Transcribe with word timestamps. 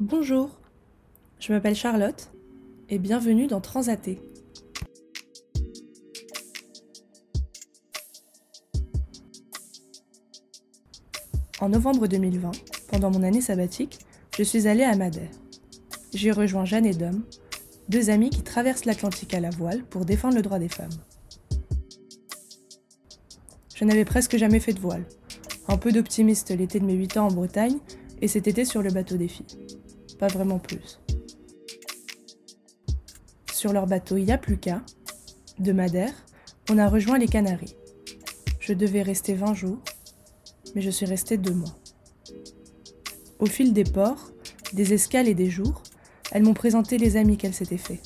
Bonjour, 0.00 0.50
je 1.40 1.52
m'appelle 1.52 1.74
Charlotte 1.74 2.30
et 2.88 3.00
bienvenue 3.00 3.48
dans 3.48 3.60
Transaté. 3.60 4.22
En 11.58 11.70
novembre 11.70 12.06
2020, 12.06 12.52
pendant 12.92 13.10
mon 13.10 13.24
année 13.24 13.40
sabbatique, 13.40 13.98
je 14.36 14.44
suis 14.44 14.68
allée 14.68 14.84
à 14.84 14.94
Madère. 14.94 15.32
J'y 16.14 16.30
rejoins 16.30 16.64
Jeanne 16.64 16.86
et 16.86 16.94
Dom, 16.94 17.24
deux 17.88 18.08
amis 18.08 18.30
qui 18.30 18.42
traversent 18.42 18.84
l'Atlantique 18.84 19.34
à 19.34 19.40
la 19.40 19.50
voile 19.50 19.82
pour 19.82 20.04
défendre 20.04 20.36
le 20.36 20.42
droit 20.42 20.60
des 20.60 20.68
femmes. 20.68 20.94
Je 23.74 23.84
n'avais 23.84 24.04
presque 24.04 24.36
jamais 24.36 24.60
fait 24.60 24.74
de 24.74 24.80
voile. 24.80 25.06
Un 25.66 25.76
peu 25.76 25.90
d'optimiste 25.90 26.50
l'été 26.50 26.78
de 26.78 26.84
mes 26.84 26.94
8 26.94 27.16
ans 27.16 27.26
en 27.26 27.32
Bretagne 27.32 27.78
et 28.22 28.28
cet 28.28 28.46
été 28.46 28.64
sur 28.64 28.80
le 28.80 28.92
bateau 28.92 29.16
des 29.16 29.28
filles. 29.28 29.56
Pas 30.18 30.28
vraiment 30.28 30.58
plus. 30.58 31.00
Sur 33.52 33.72
leur 33.72 33.86
bateau 33.86 34.16
Yapluka, 34.16 34.82
de 35.58 35.72
Madère, 35.72 36.12
on 36.70 36.78
a 36.78 36.88
rejoint 36.88 37.18
les 37.18 37.26
Canaries. 37.26 37.76
Je 38.60 38.72
devais 38.72 39.02
rester 39.02 39.34
20 39.34 39.54
jours, 39.54 39.78
mais 40.74 40.82
je 40.82 40.90
suis 40.90 41.06
restée 41.06 41.36
deux 41.36 41.54
mois. 41.54 41.76
Au 43.38 43.46
fil 43.46 43.72
des 43.72 43.84
ports, 43.84 44.30
des 44.72 44.92
escales 44.92 45.28
et 45.28 45.34
des 45.34 45.50
jours, 45.50 45.82
elles 46.32 46.42
m'ont 46.42 46.54
présenté 46.54 46.98
les 46.98 47.16
amis 47.16 47.36
qu'elles 47.36 47.54
s'étaient 47.54 47.78
fait. 47.78 48.02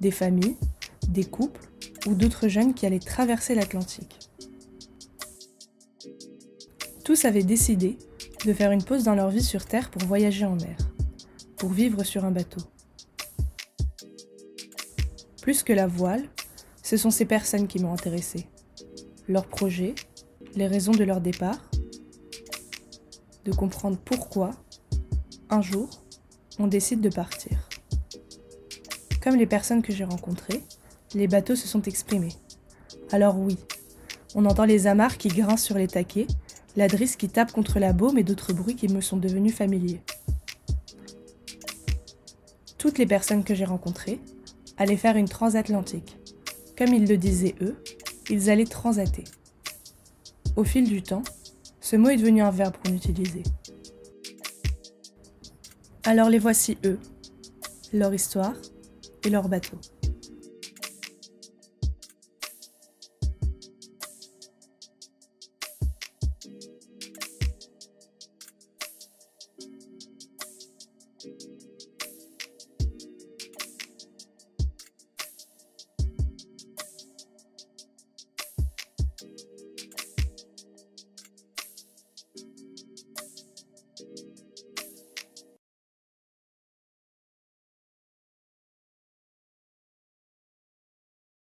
Des 0.00 0.10
familles, 0.10 0.56
des 1.08 1.24
couples 1.24 1.68
ou 2.06 2.14
d'autres 2.14 2.48
jeunes 2.48 2.74
qui 2.74 2.86
allaient 2.86 2.98
traverser 2.98 3.54
l'Atlantique. 3.54 4.30
Tous 7.04 7.24
avaient 7.24 7.42
décidé 7.42 7.98
de 8.44 8.52
faire 8.52 8.72
une 8.72 8.82
pause 8.82 9.04
dans 9.04 9.14
leur 9.14 9.30
vie 9.30 9.42
sur 9.42 9.64
Terre 9.64 9.90
pour 9.90 10.02
voyager 10.04 10.44
en 10.44 10.56
mer, 10.56 10.76
pour 11.58 11.70
vivre 11.70 12.04
sur 12.04 12.24
un 12.24 12.30
bateau. 12.30 12.60
Plus 15.42 15.62
que 15.62 15.72
la 15.72 15.86
voile, 15.86 16.24
ce 16.82 16.96
sont 16.96 17.10
ces 17.10 17.24
personnes 17.24 17.68
qui 17.68 17.78
m'ont 17.78 17.92
intéressée. 17.92 18.48
Leurs 19.28 19.46
projets, 19.46 19.94
les 20.54 20.66
raisons 20.66 20.92
de 20.92 21.04
leur 21.04 21.20
départ, 21.20 21.60
de 23.44 23.52
comprendre 23.52 23.98
pourquoi, 24.04 24.50
un 25.50 25.62
jour, 25.62 25.88
on 26.58 26.66
décide 26.66 27.00
de 27.00 27.08
partir. 27.08 27.68
Comme 29.22 29.36
les 29.36 29.46
personnes 29.46 29.82
que 29.82 29.92
j'ai 29.92 30.04
rencontrées, 30.04 30.62
les 31.14 31.28
bateaux 31.28 31.56
se 31.56 31.68
sont 31.68 31.82
exprimés. 31.82 32.34
Alors 33.12 33.38
oui, 33.38 33.56
on 34.34 34.44
entend 34.44 34.64
les 34.64 34.86
amarres 34.86 35.18
qui 35.18 35.28
grincent 35.28 35.64
sur 35.64 35.78
les 35.78 35.88
taquets, 35.88 36.26
la 36.76 36.88
drisse 36.88 37.16
qui 37.16 37.28
tape 37.28 37.52
contre 37.52 37.78
la 37.78 37.92
baume 37.92 38.18
et 38.18 38.24
d'autres 38.24 38.52
bruits 38.52 38.76
qui 38.76 38.88
me 38.88 39.00
sont 39.00 39.16
devenus 39.16 39.54
familiers. 39.54 40.02
Toutes 42.78 42.98
les 42.98 43.06
personnes 43.06 43.44
que 43.44 43.54
j'ai 43.54 43.64
rencontrées 43.64 44.20
allaient 44.76 44.96
faire 44.96 45.16
une 45.16 45.28
transatlantique. 45.28 46.18
Comme 46.76 46.92
ils 46.92 47.06
le 47.06 47.16
disaient 47.16 47.54
eux, 47.62 47.76
ils 48.28 48.50
allaient 48.50 48.66
transater. 48.66 49.24
Au 50.56 50.64
fil 50.64 50.88
du 50.88 51.02
temps, 51.02 51.22
ce 51.80 51.96
mot 51.96 52.10
est 52.10 52.16
devenu 52.16 52.42
un 52.42 52.50
verbe 52.50 52.74
qu'on 52.84 52.92
utilisait. 52.92 53.44
Alors 56.04 56.28
les 56.28 56.38
voici 56.38 56.76
eux, 56.84 56.98
leur 57.92 58.12
histoire 58.12 58.54
et 59.24 59.30
leur 59.30 59.48
bateau. 59.48 59.78